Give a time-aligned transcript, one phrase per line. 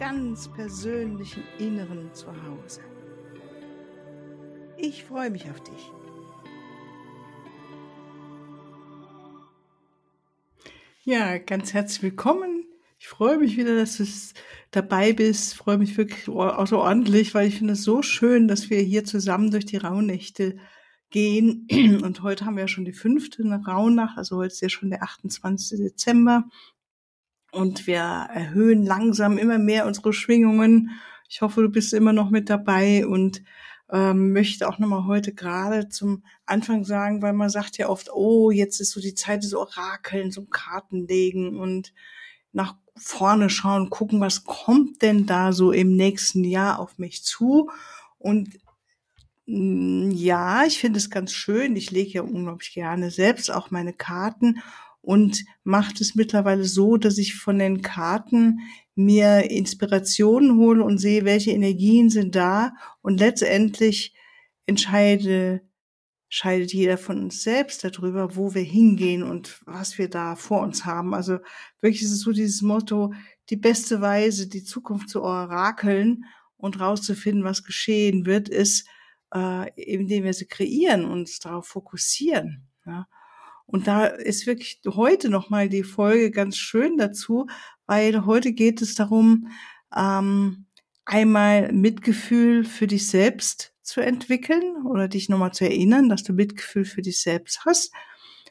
[0.00, 2.80] ganz persönlichen Inneren zu Hause.
[4.78, 5.92] Ich freue mich auf dich.
[11.04, 12.64] Ja, ganz herzlich willkommen.
[12.98, 14.04] Ich freue mich wieder, dass du
[14.70, 15.52] dabei bist.
[15.52, 19.50] Ich freue mich wirklich außerordentlich, weil ich finde es so schön, dass wir hier zusammen
[19.50, 20.56] durch die Rauhnächte
[21.10, 21.68] gehen.
[22.02, 25.02] Und heute haben wir ja schon die fünfte Rauhnacht, also heute ist ja schon der
[25.02, 25.78] 28.
[25.78, 26.44] Dezember.
[27.52, 30.90] Und wir erhöhen langsam immer mehr unsere Schwingungen.
[31.28, 33.42] Ich hoffe, du bist immer noch mit dabei und
[33.92, 38.50] ähm, möchte auch nochmal heute gerade zum Anfang sagen, weil man sagt ja oft, oh,
[38.50, 41.92] jetzt ist so die Zeit des Orakeln, so Karten legen und
[42.52, 47.70] nach vorne schauen, gucken, was kommt denn da so im nächsten Jahr auf mich zu.
[48.18, 48.60] Und
[49.46, 51.76] mm, ja, ich finde es ganz schön.
[51.76, 54.62] Ich lege ja unglaublich gerne selbst auch meine Karten
[55.02, 58.60] und macht es mittlerweile so, dass ich von den Karten
[58.94, 64.14] mir Inspirationen hole und sehe, welche Energien sind da und letztendlich
[64.66, 65.62] entscheide,
[66.28, 70.84] scheidet jeder von uns selbst darüber, wo wir hingehen und was wir da vor uns
[70.84, 71.14] haben.
[71.14, 71.38] Also
[71.80, 73.12] wirklich ist es so dieses Motto,
[73.48, 76.24] die beste Weise, die Zukunft zu orakeln
[76.56, 78.86] und rauszufinden, was geschehen wird, ist,
[79.34, 82.68] äh, indem wir sie kreieren und uns darauf fokussieren.
[82.86, 83.08] Ja.
[83.70, 87.46] Und da ist wirklich heute nochmal die Folge ganz schön dazu,
[87.86, 89.48] weil heute geht es darum,
[89.96, 90.66] ähm,
[91.04, 96.84] einmal Mitgefühl für dich selbst zu entwickeln oder dich nochmal zu erinnern, dass du Mitgefühl
[96.84, 97.92] für dich selbst hast.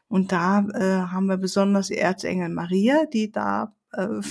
[0.07, 4.21] Und da äh, haben wir besonders Erzengel Maria, die da äh,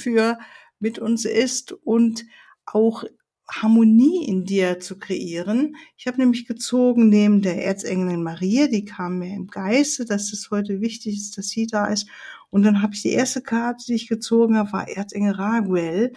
[0.81, 2.25] mit uns ist und
[2.65, 3.05] auch
[3.51, 5.77] Harmonie in dir zu kreieren.
[5.97, 10.51] Ich habe nämlich gezogen neben der Erzengelin Maria, die kam mir im Geiste, dass es
[10.51, 12.09] heute wichtig ist, dass sie da ist.
[12.51, 16.13] Und dann habe ich die erste Karte, die ich gezogen habe, war Erzengel Raguel.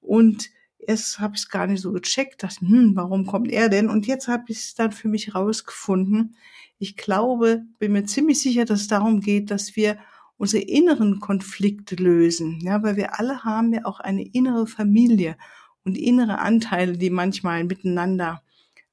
[0.00, 3.88] Und erst habe ich es gar nicht so gecheckt, dachte, hm, warum kommt er denn?
[3.88, 6.36] Und jetzt habe ich es dann für mich rausgefunden.
[6.78, 9.98] Ich glaube, bin mir ziemlich sicher, dass es darum geht, dass wir
[10.36, 12.60] unsere inneren Konflikte lösen.
[12.62, 15.36] Ja, weil wir alle haben ja auch eine innere Familie
[15.84, 18.42] und innere Anteile, die manchmal miteinander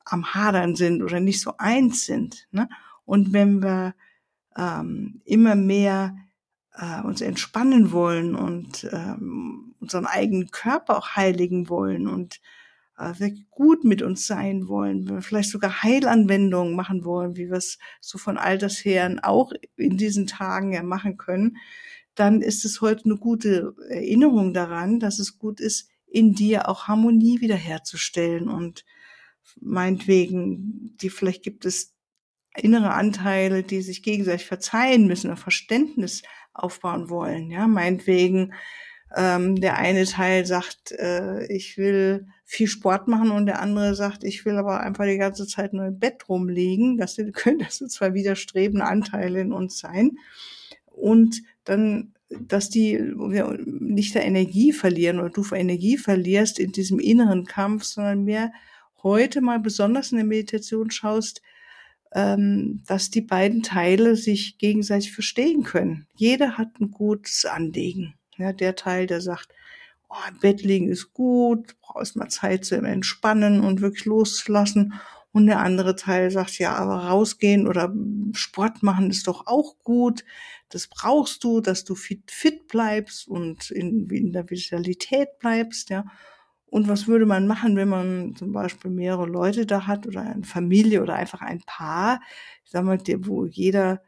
[0.06, 2.48] am Hadern sind oder nicht so eins sind.
[2.52, 2.70] Ne?
[3.06, 3.94] Und wenn wir
[4.58, 6.16] ähm, immer mehr
[6.74, 12.42] äh, uns entspannen wollen und ähm, unseren eigenen Körper auch heiligen wollen und
[12.98, 17.50] äh, wirklich gut mit uns sein wollen, wenn wir vielleicht sogar Heilanwendungen machen wollen, wie
[17.50, 21.58] wir es so von Alters her auch in diesen Tagen ja machen können,
[22.16, 26.88] dann ist es heute eine gute Erinnerung daran, dass es gut ist, in dir auch
[26.88, 28.86] Harmonie wiederherzustellen und
[29.60, 31.96] meinetwegen, die vielleicht gibt es
[32.56, 37.52] innere Anteile, die sich gegenseitig verzeihen müssen oder Verständnis aufbauen wollen.
[37.52, 38.54] Ja, meinetwegen
[39.16, 44.24] ähm, der eine Teil sagt, äh, ich will viel Sport machen und der andere sagt,
[44.24, 46.98] ich will aber einfach die ganze Zeit nur im Bett rumliegen.
[46.98, 50.18] Das können das sind zwei widerstrebende Anteile in uns sein.
[50.86, 57.00] Und dann dass die wir nicht der Energie verlieren oder du Energie verlierst in diesem
[57.00, 58.52] inneren Kampf, sondern mehr
[59.02, 61.42] heute mal besonders in der Meditation schaust,
[62.14, 66.08] ähm, dass die beiden Teile sich gegenseitig verstehen können.
[66.16, 68.16] Jeder hat ein gutes Anliegen.
[68.38, 69.50] Ja, der Teil, der sagt,
[70.10, 74.94] oh, im Bett liegen ist gut, brauchst mal Zeit zu entspannen und wirklich loszulassen.
[75.32, 77.94] Und der andere Teil sagt, ja, aber rausgehen oder
[78.34, 80.26] Sport machen ist doch auch gut.
[80.70, 86.06] Das brauchst du, dass du fit, fit bleibst und in, in der Vitalität bleibst, ja.
[86.72, 90.44] Und was würde man machen, wenn man zum Beispiel mehrere Leute da hat oder eine
[90.44, 92.22] Familie oder einfach ein Paar,
[92.64, 94.02] ich sag mal, wo jeder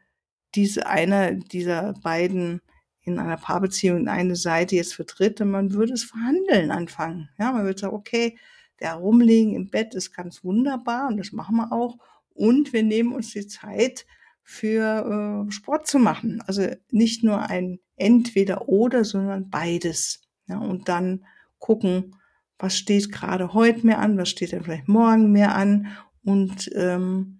[0.55, 2.61] diese einer dieser beiden
[3.03, 7.29] in einer Paarbeziehung eine Seite jetzt vertritt, und man würde es verhandeln anfangen.
[7.39, 8.37] Ja, man würde sagen, okay,
[8.81, 11.97] der Rumliegen im Bett ist ganz wunderbar und das machen wir auch.
[12.33, 14.05] Und wir nehmen uns die Zeit
[14.43, 16.41] für äh, Sport zu machen.
[16.47, 20.21] Also nicht nur ein entweder oder, sondern beides.
[20.47, 21.25] Ja, und dann
[21.59, 22.15] gucken,
[22.57, 25.87] was steht gerade heute mehr an, was steht dann vielleicht morgen mehr an.
[26.23, 27.39] Und ähm,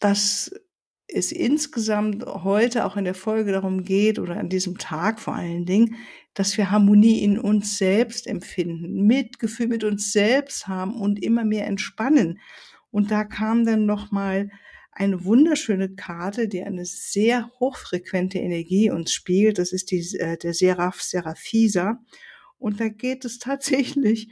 [0.00, 0.50] dass
[1.08, 5.64] es insgesamt heute auch in der Folge darum geht, oder an diesem Tag vor allen
[5.64, 5.96] Dingen,
[6.36, 11.66] dass wir Harmonie in uns selbst empfinden, Mitgefühl mit uns selbst haben und immer mehr
[11.66, 12.40] entspannen.
[12.90, 14.50] Und da kam dann nochmal
[14.92, 19.58] eine wunderschöne Karte, die eine sehr hochfrequente Energie uns spiegelt.
[19.58, 22.04] Das ist die, äh, der Seraph Seraphisa.
[22.58, 24.28] Und da geht es tatsächlich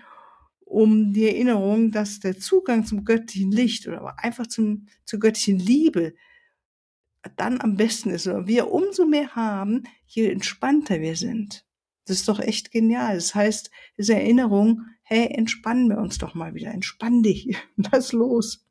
[0.61, 6.13] um die Erinnerung, dass der Zugang zum göttlichen Licht oder einfach zum, zur göttlichen Liebe
[7.37, 8.27] dann am besten ist.
[8.27, 11.64] Und wir umso mehr haben, je entspannter wir sind.
[12.07, 13.15] Das ist doch echt genial.
[13.15, 18.67] Das heißt, diese Erinnerung, hey, entspannen wir uns doch mal wieder, entspann dich, lass los.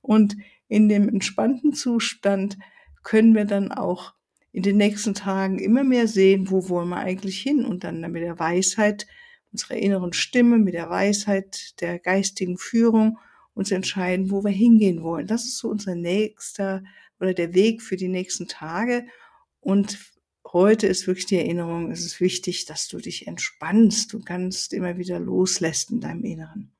[0.00, 0.36] Und
[0.68, 2.58] in dem entspannten Zustand
[3.02, 4.14] können wir dann auch
[4.52, 8.22] in den nächsten Tagen immer mehr sehen, wo wollen wir eigentlich hin und dann mit
[8.22, 9.06] der Weisheit
[9.52, 13.18] unserer inneren Stimme, mit der Weisheit der geistigen Führung
[13.54, 15.26] uns entscheiden, wo wir hingehen wollen.
[15.26, 16.82] Das ist so unser nächster
[17.20, 19.06] oder der Weg für die nächsten Tage.
[19.60, 19.98] Und
[20.54, 24.12] heute ist wirklich die Erinnerung, es ist wichtig, dass du dich entspannst.
[24.12, 26.72] Du kannst immer wieder loslässt in deinem Inneren.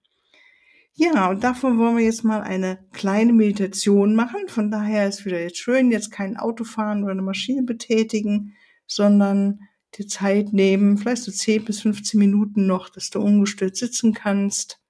[0.95, 4.47] Ja, und davon wollen wir jetzt mal eine kleine Meditation machen.
[4.47, 8.55] Von daher ist wieder jetzt schön, jetzt kein Auto fahren oder eine Maschine betätigen,
[8.87, 9.59] sondern
[9.99, 14.81] die Zeit nehmen, vielleicht so 10 bis 15 Minuten noch, dass du ungestört sitzen kannst.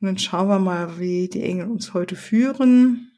[0.00, 3.11] Und dann schauen wir mal, wie die Engel uns heute führen.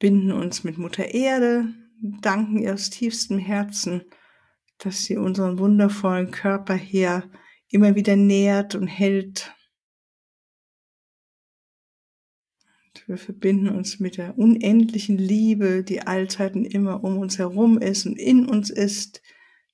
[0.00, 4.02] Binden uns mit Mutter Erde, danken ihr aus tiefstem Herzen
[4.80, 7.30] dass sie unseren wundervollen Körper hier
[7.68, 9.54] immer wieder nährt und hält.
[12.86, 18.06] Und wir verbinden uns mit der unendlichen Liebe, die allzeiten immer um uns herum ist
[18.06, 19.22] und in uns ist,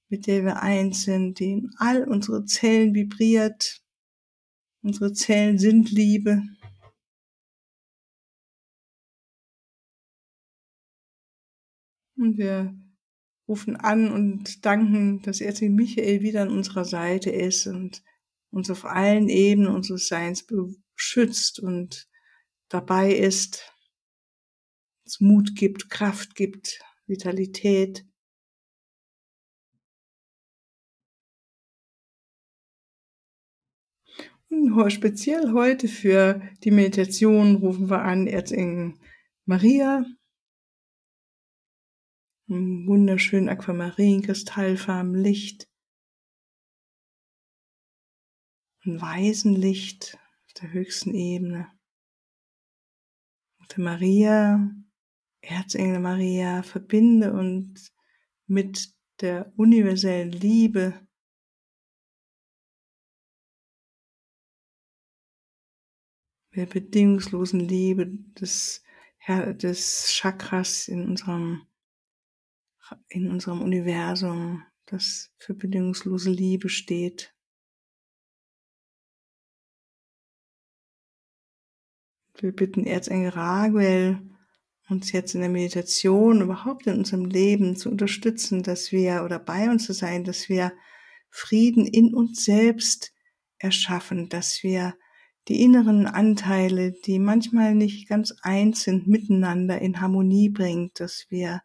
[0.09, 3.83] mit der wir eins sind, die in all unsere Zellen vibriert.
[4.83, 6.43] Unsere Zellen sind Liebe.
[12.17, 12.75] Und wir
[13.49, 18.03] rufen an und danken, dass Erzengel Michael wieder an unserer Seite ist und
[18.51, 22.09] uns auf allen Ebenen unseres Seins beschützt und
[22.69, 23.73] dabei ist,
[25.05, 28.05] uns Mut gibt, Kraft gibt, Vitalität.
[34.49, 38.95] Und speziell heute für die Meditation rufen wir an Erzengel
[39.45, 40.05] Maria,
[42.49, 45.69] wunderschönen Aquamarin, kristallfarben Licht,
[48.85, 50.17] ein Waisenlicht
[50.47, 51.73] auf der höchsten Ebene.
[53.59, 54.71] Mutter Maria,
[55.41, 57.93] Erzengel Maria, verbinde uns
[58.47, 61.05] mit der universellen Liebe,
[66.55, 68.85] der bedingungslosen Liebe des,
[69.27, 71.67] des Chakras in unserem
[73.09, 77.35] in unserem Universum, das für bedingungslose Liebe steht.
[82.39, 84.21] Wir bitten Erzengel Raguel,
[84.89, 89.69] uns jetzt in der Meditation, überhaupt in unserem Leben zu unterstützen, dass wir oder bei
[89.71, 90.73] uns zu sein, dass wir
[91.31, 93.13] Frieden in uns selbst
[93.59, 94.95] erschaffen, dass wir
[95.49, 101.63] die inneren Anteile, die manchmal nicht ganz eins sind, miteinander in Harmonie bringt, dass wir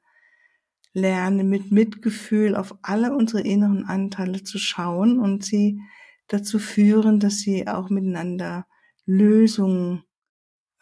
[0.93, 5.79] lernen, mit Mitgefühl auf alle unsere inneren Anteile zu schauen und sie
[6.27, 8.65] dazu führen, dass sie auch miteinander
[9.05, 10.03] Lösungen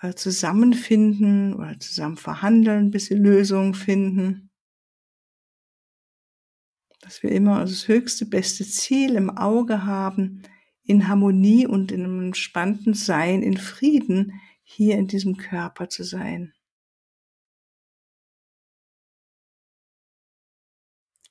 [0.02, 4.50] äh, zusammenfinden oder zusammen verhandeln, bis sie Lösungen finden.
[7.02, 10.44] Dass wir immer das höchste, beste Ziel im Auge haben,
[10.84, 16.54] in Harmonie und in einem entspannten Sein, in Frieden hier in diesem Körper zu sein.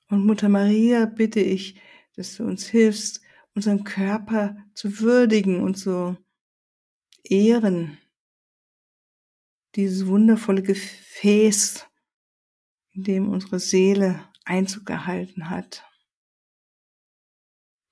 [0.08, 1.80] Und Mutter Maria bitte ich,
[2.16, 3.20] dass du uns hilfst,
[3.54, 6.16] unseren Körper zu würdigen und zu
[7.24, 7.98] ehren.
[9.74, 11.86] Dieses wundervolle Gefäß,
[12.92, 15.84] in dem unsere Seele Einzug gehalten hat.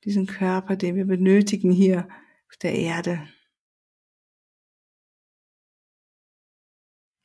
[0.04, 2.08] Diesen Körper, den wir benötigen hier
[2.48, 3.28] auf der Erde.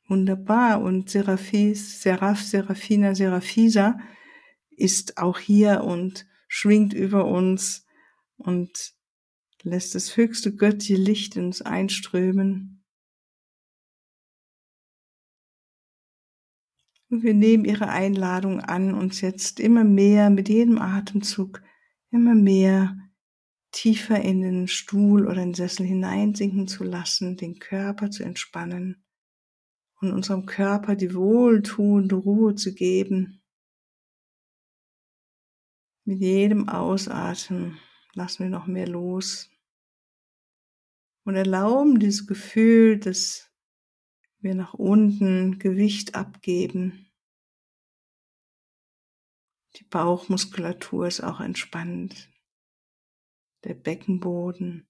[0.08, 0.82] Wunderbar.
[0.82, 3.98] Und Seraphis, Seraph, Seraphina, Seraphisa
[4.82, 7.86] ist auch hier und schwingt über uns
[8.36, 8.94] und
[9.62, 12.84] lässt das höchste göttliche Licht in uns einströmen.
[17.08, 21.62] Und wir nehmen ihre Einladung an, uns jetzt immer mehr mit jedem Atemzug
[22.10, 22.96] immer mehr
[23.70, 29.04] tiefer in den Stuhl oder den Sessel hineinsinken zu lassen, den Körper zu entspannen
[30.00, 33.41] und unserem Körper die wohltuende Ruhe zu geben.
[36.04, 37.78] Mit jedem Ausatmen
[38.14, 39.50] lassen wir noch mehr los
[41.24, 43.52] und erlauben dieses Gefühl, dass
[44.40, 47.12] wir nach unten Gewicht abgeben.
[49.76, 52.28] Die Bauchmuskulatur ist auch entspannt.
[53.64, 54.88] Der Beckenboden.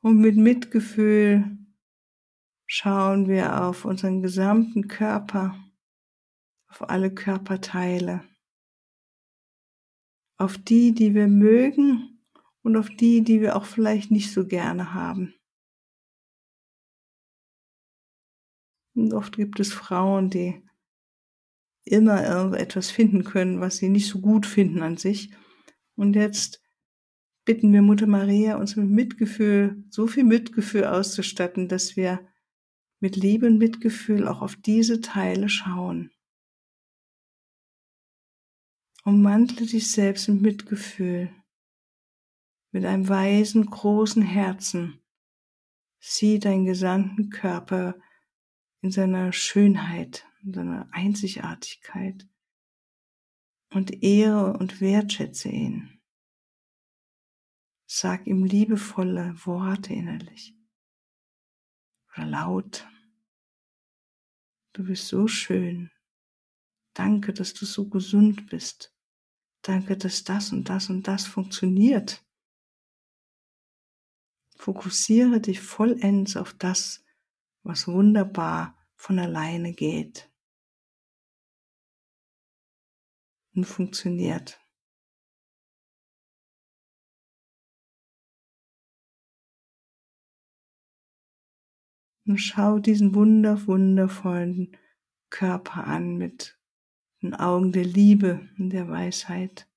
[0.00, 1.58] Und mit Mitgefühl
[2.66, 5.63] schauen wir auf unseren gesamten Körper,
[6.74, 8.24] auf alle Körperteile,
[10.36, 12.18] auf die, die wir mögen
[12.62, 15.34] und auf die, die wir auch vielleicht nicht so gerne haben.
[18.96, 20.62] Und oft gibt es Frauen, die
[21.84, 25.32] immer irgendetwas finden können, was sie nicht so gut finden an sich.
[25.94, 26.60] Und jetzt
[27.44, 32.26] bitten wir Mutter Maria, uns mit Mitgefühl, so viel Mitgefühl auszustatten, dass wir
[32.98, 36.10] mit Liebe und Mitgefühl auch auf diese Teile schauen.
[39.06, 41.30] Ummantle dich selbst mit Mitgefühl,
[42.70, 44.98] mit einem weisen, großen Herzen.
[45.98, 48.00] Sieh deinen gesamten Körper
[48.80, 52.26] in seiner Schönheit, in seiner Einzigartigkeit
[53.68, 56.00] und ehre und wertschätze ihn.
[57.84, 60.56] Sag ihm liebevolle Worte innerlich
[62.16, 62.88] oder laut.
[64.72, 65.90] Du bist so schön.
[66.94, 68.93] Danke, dass du so gesund bist.
[69.64, 72.22] Danke, dass das und das und das funktioniert.
[74.58, 77.02] Fokussiere dich vollends auf das,
[77.62, 80.30] was wunderbar von alleine geht
[83.54, 84.60] und funktioniert.
[92.26, 94.76] Und schau diesen wunder, wundervollen
[95.30, 96.58] Körper an mit
[97.24, 99.68] den Augen der Liebe und der Weisheit.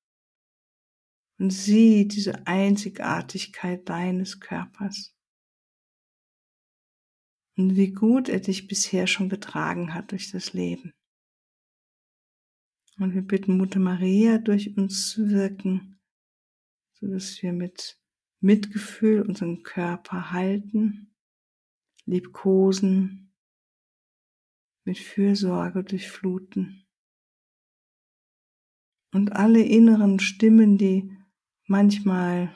[1.40, 5.16] Und sieh diese Einzigartigkeit deines Körpers.
[7.56, 10.94] Und wie gut er dich bisher schon getragen hat durch das Leben.
[13.00, 16.00] Und wir bitten Mutter Maria durch uns zu wirken,
[16.94, 18.00] so dass wir mit
[18.40, 21.14] Mitgefühl unseren Körper halten
[22.08, 23.34] liebkosen,
[24.86, 26.87] mit Fürsorge durchfluten.
[29.18, 31.12] Und alle inneren Stimmen, die
[31.66, 32.56] manchmal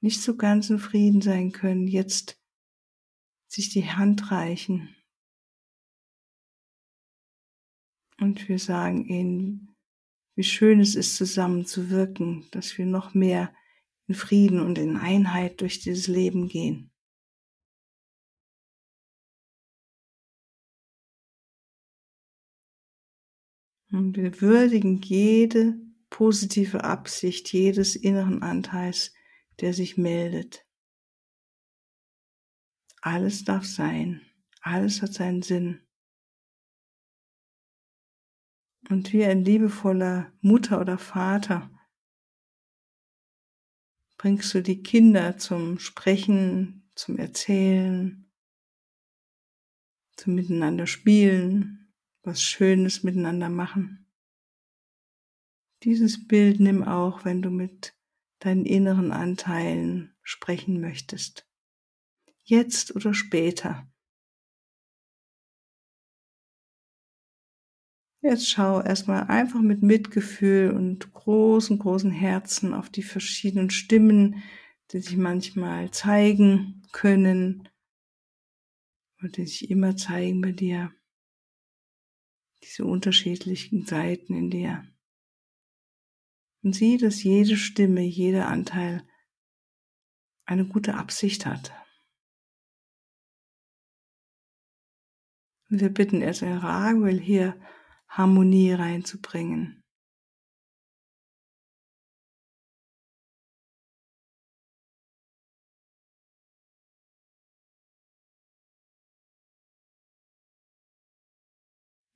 [0.00, 2.42] nicht so ganz in Frieden sein können, jetzt
[3.46, 4.96] sich die Hand reichen.
[8.18, 9.76] Und wir sagen ihnen,
[10.34, 13.54] wie schön es ist, zusammen zu wirken, dass wir noch mehr
[14.08, 16.90] in Frieden und in Einheit durch dieses Leben gehen.
[23.92, 29.14] Und wir würdigen jede positive Absicht jedes inneren Anteils,
[29.60, 30.64] der sich meldet.
[33.00, 34.20] Alles darf sein,
[34.60, 35.80] alles hat seinen Sinn.
[38.90, 41.70] Und wie ein liebevoller Mutter oder Vater
[44.18, 48.30] bringst du die Kinder zum Sprechen, zum Erzählen,
[50.16, 51.90] zum Miteinander spielen,
[52.22, 54.01] was Schönes miteinander machen.
[55.84, 57.94] Dieses Bild nimm auch, wenn du mit
[58.38, 61.48] deinen inneren Anteilen sprechen möchtest.
[62.44, 63.88] Jetzt oder später.
[68.20, 74.44] Jetzt schau erstmal einfach mit Mitgefühl und großen, großen Herzen auf die verschiedenen Stimmen,
[74.92, 77.68] die sich manchmal zeigen können
[79.18, 80.92] oder die sich immer zeigen bei dir
[82.62, 84.91] diese unterschiedlichen Seiten in dir.
[86.62, 89.06] Und sieh, dass jede Stimme, jeder Anteil
[90.44, 91.72] eine gute Absicht hat.
[95.70, 97.58] Und wir bitten erst Raguel hier
[98.08, 99.82] Harmonie reinzubringen.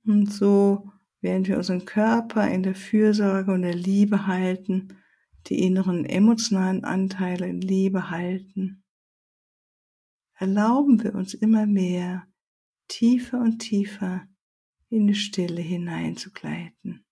[0.05, 0.89] Und so,
[1.21, 4.97] während wir unseren Körper in der Fürsorge und der Liebe halten,
[5.47, 8.83] die inneren emotionalen Anteile in Liebe halten,
[10.33, 12.27] erlauben wir uns immer mehr,
[12.87, 14.27] tiefer und tiefer
[14.89, 17.05] in die Stille hineinzugleiten.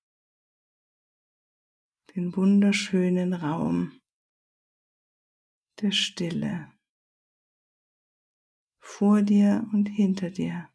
[2.16, 4.00] Den wunderschönen Raum
[5.82, 6.72] der Stille
[8.80, 10.70] vor dir und hinter dir.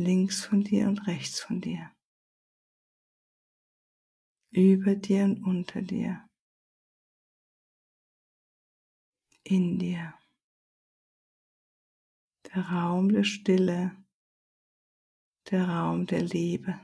[0.00, 1.94] Links von dir und rechts von dir,
[4.50, 6.26] über dir und unter dir,
[9.44, 10.14] in dir.
[12.46, 14.04] Der Raum der Stille,
[15.50, 16.80] der Raum der Liebe.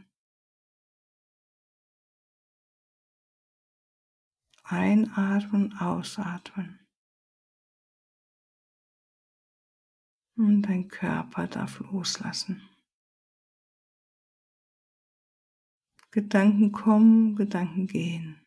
[4.63, 6.87] Einatmen, ausatmen.
[10.37, 12.76] Und dein Körper darf loslassen.
[16.17, 18.41] Gedanken kommen, Gedanken gehen.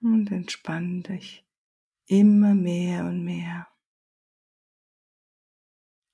[0.00, 1.46] Und entspann dich
[2.06, 3.68] immer mehr und mehr.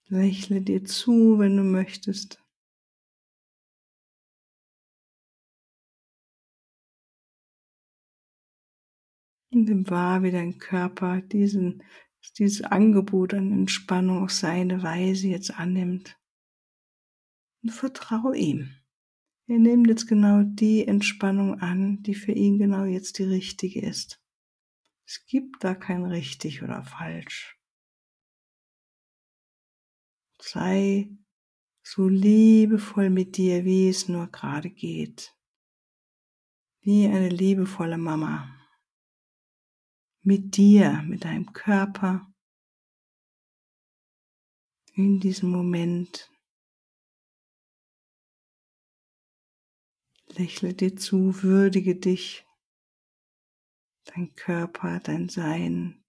[0.09, 2.45] Lächle dir zu, wenn du möchtest.
[9.53, 11.85] Und nimm wahr, wie dein Körper diesen,
[12.33, 16.19] dieses Angebot an Entspannung auf seine Weise jetzt annimmt.
[17.63, 18.75] Und vertraue ihm.
[19.47, 24.23] Er nimmt jetzt genau die Entspannung an, die für ihn genau jetzt die richtige ist.
[25.07, 27.59] Es gibt da kein richtig oder falsch.
[30.41, 31.11] Sei
[31.83, 35.35] so liebevoll mit dir, wie es nur gerade geht.
[36.81, 38.58] Wie eine liebevolle Mama
[40.29, 42.31] mit dir, mit deinem Körper
[44.93, 46.31] in diesem Moment.
[50.27, 52.47] Lächle dir zu, würdige dich,
[54.05, 56.05] dein Körper, dein Sein.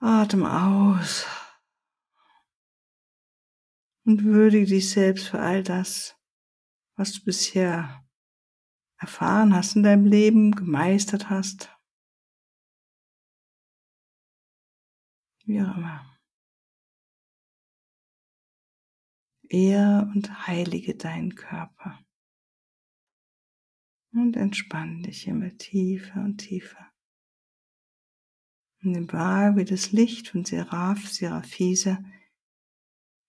[0.00, 1.24] Atem aus
[4.04, 6.16] und würdige dich selbst für all das,
[6.96, 8.09] was du bisher
[9.00, 11.74] erfahren hast in deinem Leben, gemeistert hast.
[15.44, 16.06] Wie auch immer.
[19.48, 21.98] Ehr und heilige deinen Körper.
[24.12, 26.92] Und entspann dich immer tiefer und tiefer.
[28.82, 32.04] Und nimm wahr, wie das Licht von Seraph, Seraphisa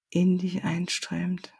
[0.09, 1.53] in dich einströmt.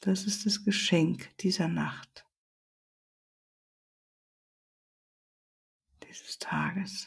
[0.00, 2.26] Das ist das Geschenk dieser Nacht,
[6.02, 7.06] dieses Tages.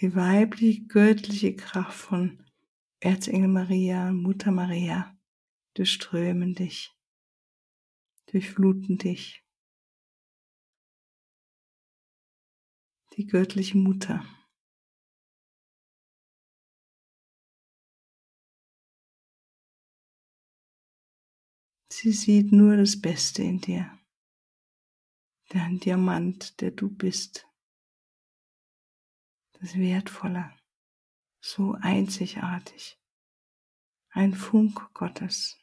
[0.00, 2.44] Die weibliche göttliche Kraft von
[3.00, 5.16] Erzengel Maria, Mutter Maria
[5.74, 6.95] durchströmen dich
[8.26, 9.44] durchfluten dich.
[13.16, 14.24] Die göttliche Mutter.
[21.98, 23.98] Sie sieht nur das Beste in dir,
[25.52, 27.48] der Diamant, der du bist,
[29.54, 30.52] das Wertvolle,
[31.40, 33.00] so einzigartig,
[34.10, 35.56] ein Funk Gottes.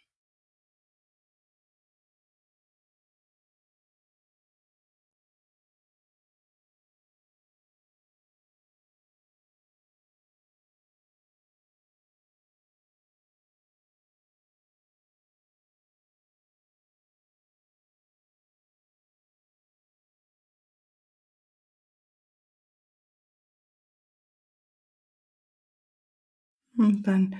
[26.77, 27.35] Und dann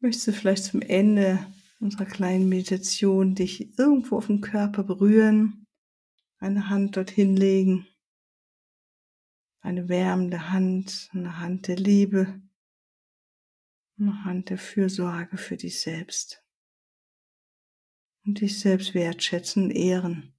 [0.00, 1.46] möchtest du vielleicht zum Ende
[1.80, 5.66] unserer kleinen Meditation dich irgendwo auf den Körper berühren,
[6.38, 7.86] eine Hand dorthin legen,
[9.60, 12.40] eine wärmende Hand, eine Hand der Liebe,
[13.98, 16.44] eine Hand der Fürsorge für dich selbst
[18.24, 20.35] und dich selbst wertschätzen ehren.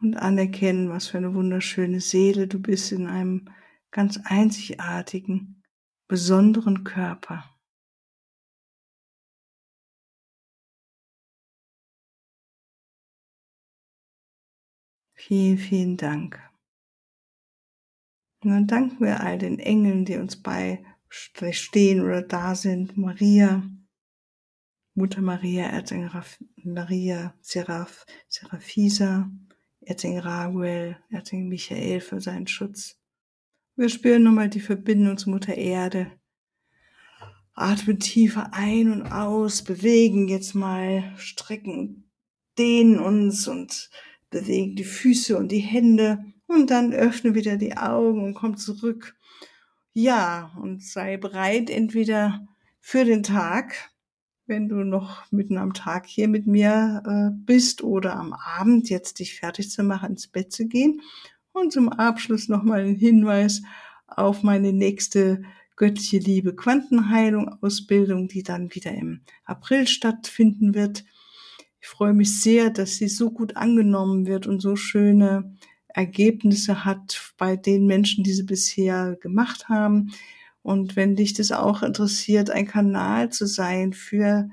[0.00, 3.48] Und anerkennen, was für eine wunderschöne Seele du bist in einem
[3.90, 5.62] ganz einzigartigen,
[6.08, 7.44] besonderen Körper.
[15.14, 16.40] Vielen, vielen Dank.
[18.42, 22.96] Und dann danken wir all den Engeln, die uns beistehen oder da sind.
[22.96, 23.62] Maria,
[24.94, 26.10] Mutter Maria, Erzengel
[26.56, 29.30] Maria, Seraph, Seraphisa,
[29.80, 32.98] Erzengel Raguel, Erzengel Michael für seinen Schutz.
[33.76, 36.10] Wir spüren nochmal die Verbindung zu Mutter Erde.
[37.54, 42.10] Atmen tiefer ein und aus, bewegen jetzt mal, strecken,
[42.58, 43.90] dehnen uns und
[44.30, 49.16] bewegen die Füße und die Hände und dann öffne wieder die Augen und komm zurück.
[49.92, 52.46] Ja, und sei bereit entweder
[52.80, 53.90] für den Tag,
[54.50, 59.20] wenn du noch mitten am Tag hier mit mir äh, bist oder am Abend jetzt
[59.20, 61.00] dich fertig zu machen, ins Bett zu gehen.
[61.52, 63.62] Und zum Abschluss nochmal ein Hinweis
[64.08, 65.42] auf meine nächste
[65.76, 71.04] Göttliche Liebe Quantenheilung Ausbildung, die dann wieder im April stattfinden wird.
[71.80, 75.54] Ich freue mich sehr, dass sie so gut angenommen wird und so schöne
[75.86, 80.10] Ergebnisse hat bei den Menschen, die sie bisher gemacht haben.
[80.62, 84.48] Und wenn dich das auch interessiert, ein Kanal zu sein für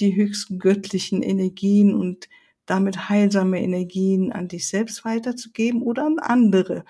[0.00, 2.28] die höchsten göttlichen Energien und
[2.66, 6.84] damit heilsame Energien an dich selbst weiterzugeben oder an andere,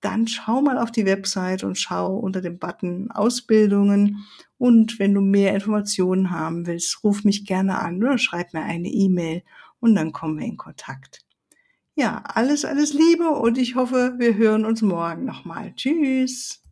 [0.00, 4.26] dann schau mal auf die Website und schau unter dem Button Ausbildungen.
[4.58, 8.88] Und wenn du mehr Informationen haben willst, ruf mich gerne an oder schreib mir eine
[8.88, 9.42] E-Mail
[9.80, 11.24] und dann kommen wir in Kontakt.
[11.96, 15.72] Ja, alles, alles Liebe und ich hoffe, wir hören uns morgen nochmal.
[15.74, 16.63] Tschüss.